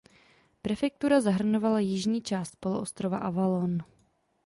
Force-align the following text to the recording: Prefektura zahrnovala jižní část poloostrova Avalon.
Prefektura 0.61 1.21
zahrnovala 1.21 1.79
jižní 1.79 2.21
část 2.21 2.55
poloostrova 2.55 3.17
Avalon. 3.17 3.77